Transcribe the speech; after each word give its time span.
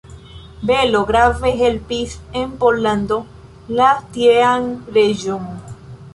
Belo 0.69 1.01
grave 1.09 1.51
helpis 1.59 2.15
en 2.41 2.57
Pollando 2.63 3.19
la 3.81 3.93
tiean 4.17 4.69
reĝon. 4.99 5.47